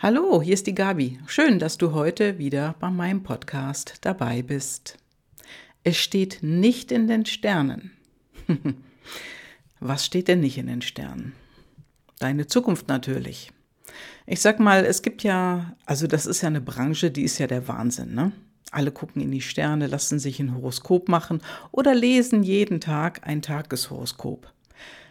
[0.00, 1.18] Hallo, hier ist die Gabi.
[1.26, 4.96] Schön, dass du heute wieder bei meinem Podcast dabei bist.
[5.82, 7.90] Es steht nicht in den Sternen.
[9.80, 11.32] Was steht denn nicht in den Sternen?
[12.20, 13.50] Deine Zukunft natürlich.
[14.24, 17.48] Ich sag mal, es gibt ja, also das ist ja eine Branche, die ist ja
[17.48, 18.30] der Wahnsinn, ne?
[18.70, 21.42] Alle gucken in die Sterne, lassen sich ein Horoskop machen
[21.72, 24.46] oder lesen jeden Tag ein Tageshoroskop.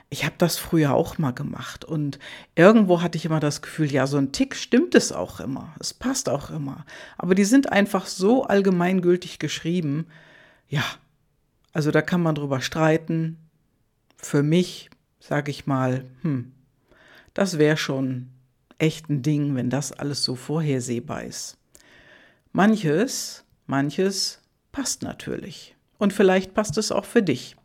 [0.10, 2.18] Ich habe das früher auch mal gemacht und
[2.56, 5.94] irgendwo hatte ich immer das Gefühl, ja, so ein Tick stimmt es auch immer, es
[5.94, 6.86] passt auch immer.
[7.18, 10.08] Aber die sind einfach so allgemeingültig geschrieben,
[10.70, 10.84] ja,
[11.74, 13.38] also da kann man drüber streiten.
[14.18, 14.90] Für mich,
[15.20, 16.54] sage ich mal, hm,
[17.34, 18.30] das wäre schon
[18.80, 21.58] echt ein Ding, wenn das alles so vorhersehbar ist.
[22.52, 25.77] Manches, manches passt natürlich.
[25.98, 27.56] Und vielleicht passt es auch für dich.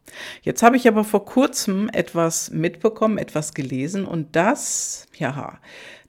[0.42, 5.58] Jetzt habe ich aber vor kurzem etwas mitbekommen, etwas gelesen und das, ja,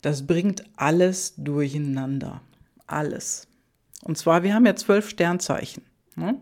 [0.01, 2.41] das bringt alles durcheinander.
[2.87, 3.47] Alles.
[4.03, 5.83] Und zwar, wir haben ja zwölf Sternzeichen.
[6.15, 6.37] Ne?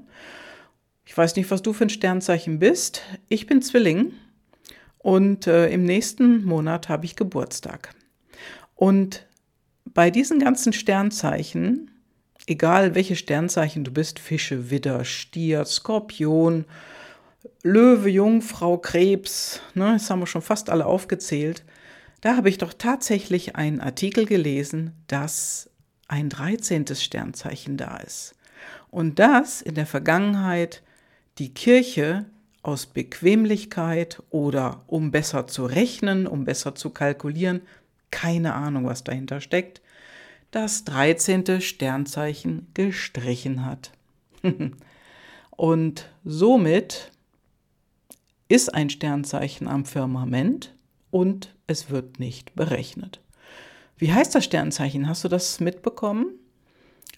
[1.05, 3.01] Ich weiß nicht, was du für ein Sternzeichen bist.
[3.27, 4.13] Ich bin Zwilling
[4.97, 7.93] und äh, im nächsten Monat habe ich Geburtstag.
[8.75, 9.27] Und
[9.85, 11.90] bei diesen ganzen Sternzeichen,
[12.47, 16.65] egal welche Sternzeichen du bist, Fische, Widder, Stier, Skorpion,
[17.63, 21.63] Löwe, Jungfrau, Krebs, ne, das haben wir schon fast alle aufgezählt,
[22.21, 25.69] da habe ich doch tatsächlich einen Artikel gelesen, dass
[26.07, 26.85] ein 13.
[26.95, 28.35] Sternzeichen da ist.
[28.89, 30.83] Und das in der Vergangenheit
[31.37, 32.25] die Kirche
[32.61, 37.61] aus Bequemlichkeit oder um besser zu rechnen, um besser zu kalkulieren,
[38.11, 39.81] keine Ahnung, was dahinter steckt,
[40.51, 41.61] das 13.
[41.61, 43.91] Sternzeichen gestrichen hat.
[45.51, 47.11] Und somit
[48.47, 50.73] ist ein Sternzeichen am Firmament
[51.09, 53.21] und es wird nicht berechnet.
[53.95, 55.07] Wie heißt das Sternzeichen?
[55.07, 56.31] Hast du das mitbekommen?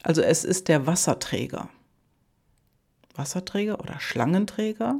[0.03, 1.69] Also es ist der Wasserträger.
[3.15, 4.99] Wasserträger oder Schlangenträger?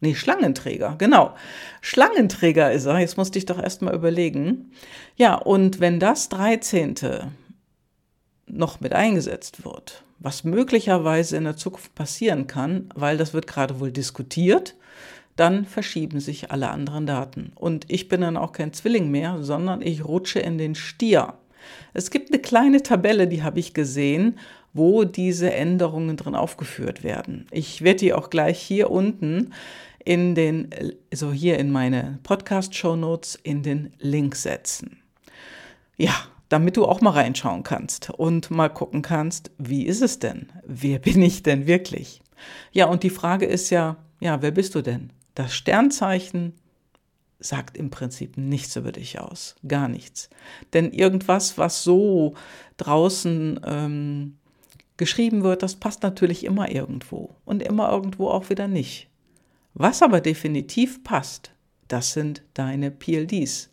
[0.00, 1.34] Nee, Schlangenträger, genau.
[1.80, 2.98] Schlangenträger ist er.
[2.98, 4.70] Jetzt musste ich doch erst mal überlegen.
[5.16, 6.94] Ja, und wenn das 13.
[8.46, 13.80] noch mit eingesetzt wird, was möglicherweise in der Zukunft passieren kann, weil das wird gerade
[13.80, 14.74] wohl diskutiert,
[15.36, 17.52] dann verschieben sich alle anderen Daten.
[17.54, 21.34] Und ich bin dann auch kein Zwilling mehr, sondern ich rutsche in den Stier.
[21.92, 24.38] Es gibt eine kleine Tabelle, die habe ich gesehen,
[24.72, 27.46] wo diese Änderungen drin aufgeführt werden.
[27.50, 29.52] Ich werde die auch gleich hier unten
[30.04, 30.68] in den,
[31.12, 34.98] so hier in meine Podcast-Show Notes in den Link setzen.
[35.96, 36.14] Ja,
[36.48, 40.52] damit du auch mal reinschauen kannst und mal gucken kannst, wie ist es denn?
[40.66, 42.22] Wer bin ich denn wirklich?
[42.72, 45.10] Ja, und die Frage ist ja, ja, wer bist du denn?
[45.34, 46.54] Das Sternzeichen
[47.40, 50.30] sagt im Prinzip nichts über dich aus, gar nichts.
[50.72, 52.34] Denn irgendwas, was so
[52.76, 54.38] draußen ähm,
[54.96, 59.08] geschrieben wird, das passt natürlich immer irgendwo und immer irgendwo auch wieder nicht.
[59.74, 61.52] Was aber definitiv passt,
[61.88, 63.70] das sind deine PLDs,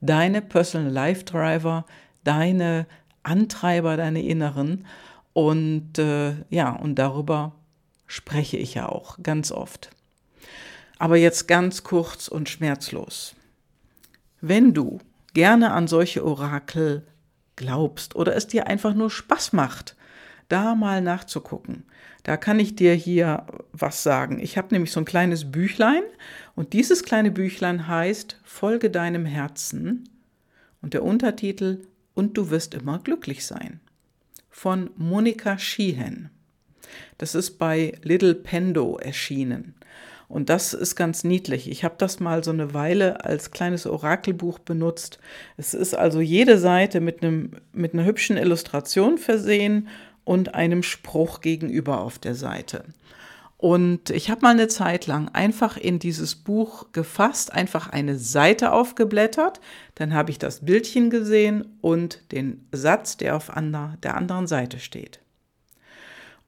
[0.00, 1.84] deine Personal Life Driver,
[2.24, 2.86] deine
[3.22, 4.86] Antreiber, deine Inneren.
[5.32, 7.52] Und äh, ja, und darüber
[8.06, 9.90] spreche ich ja auch ganz oft.
[10.98, 13.34] Aber jetzt ganz kurz und schmerzlos.
[14.40, 15.00] Wenn du
[15.34, 17.06] gerne an solche Orakel
[17.56, 19.96] glaubst oder es dir einfach nur Spaß macht,
[20.48, 21.84] da mal nachzugucken.
[22.22, 24.40] Da kann ich dir hier was sagen.
[24.40, 26.02] Ich habe nämlich so ein kleines Büchlein
[26.54, 30.08] und dieses kleine Büchlein heißt Folge deinem Herzen
[30.82, 31.82] und der Untertitel
[32.14, 33.80] Und du wirst immer glücklich sein
[34.50, 36.28] von Monika Sheehan.
[37.18, 39.74] Das ist bei Little Pendo erschienen.
[40.28, 41.70] Und das ist ganz niedlich.
[41.70, 45.18] Ich habe das mal so eine Weile als kleines Orakelbuch benutzt.
[45.56, 49.88] Es ist also jede Seite mit, einem, mit einer hübschen Illustration versehen
[50.24, 52.84] und einem Spruch gegenüber auf der Seite.
[53.60, 58.72] Und ich habe mal eine Zeit lang einfach in dieses Buch gefasst, einfach eine Seite
[58.72, 59.60] aufgeblättert,
[59.96, 65.20] dann habe ich das Bildchen gesehen und den Satz, der auf der anderen Seite steht.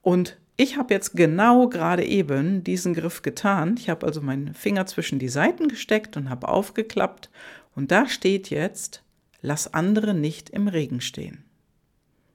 [0.01, 3.75] Und ich habe jetzt genau gerade eben diesen Griff getan.
[3.77, 7.29] Ich habe also meinen Finger zwischen die Seiten gesteckt und habe aufgeklappt
[7.75, 9.03] und da steht jetzt,
[9.43, 11.43] lass andere nicht im Regen stehen.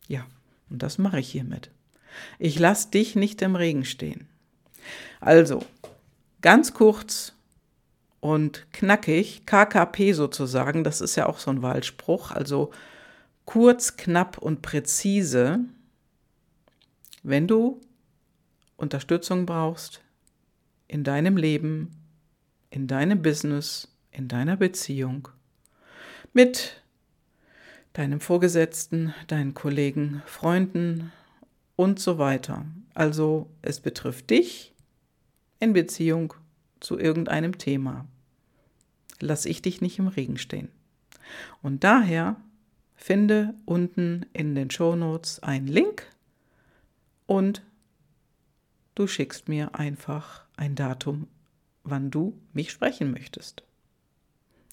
[0.06, 0.24] Ja,
[0.70, 1.72] und das mache ich hiermit.
[2.38, 4.28] Ich lasse dich nicht im Regen stehen.
[5.20, 5.64] Also,
[6.40, 7.32] ganz kurz
[8.20, 12.70] und knackig, KKP sozusagen, das ist ja auch so ein Wahlspruch, also
[13.44, 15.60] kurz, knapp und präzise.
[17.22, 17.80] Wenn du
[18.76, 20.00] Unterstützung brauchst
[20.86, 21.90] in deinem Leben,
[22.70, 25.28] in deinem Business, in deiner Beziehung,
[26.32, 26.82] mit
[27.92, 31.12] deinem Vorgesetzten, deinen Kollegen, Freunden
[31.76, 32.64] und so weiter.
[32.94, 34.72] Also es betrifft dich
[35.60, 36.34] in Beziehung
[36.80, 38.06] zu irgendeinem Thema.
[39.20, 40.68] Lass ich dich nicht im Regen stehen.
[41.62, 42.36] Und daher
[42.94, 46.06] finde unten in den Show Notes einen Link
[47.26, 47.62] und
[48.94, 51.28] du schickst mir einfach ein Datum,
[51.84, 53.62] wann du mich sprechen möchtest.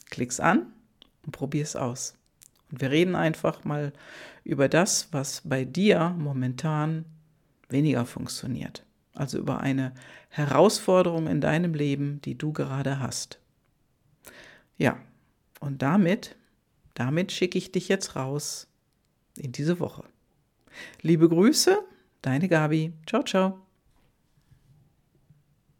[0.09, 0.73] Klick's an
[1.23, 2.15] und probier's aus.
[2.71, 3.93] Und wir reden einfach mal
[4.43, 7.05] über das, was bei dir momentan
[7.69, 8.84] weniger funktioniert.
[9.15, 9.93] Also über eine
[10.29, 13.39] Herausforderung in deinem Leben, die du gerade hast.
[14.77, 14.97] Ja,
[15.59, 16.35] und damit,
[16.93, 18.67] damit schicke ich dich jetzt raus
[19.37, 20.03] in diese Woche.
[21.01, 21.77] Liebe Grüße,
[22.21, 22.93] deine Gabi.
[23.07, 23.64] Ciao, ciao.